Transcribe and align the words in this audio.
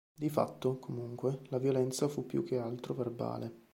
Di 0.15 0.29
fatto, 0.31 0.79
comunque, 0.79 1.41
la 1.49 1.59
violenza 1.59 2.07
fu 2.07 2.25
più 2.25 2.43
che 2.43 2.57
altro 2.57 2.95
verbale. 2.95 3.53